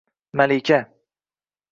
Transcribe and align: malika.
malika. 0.37 0.79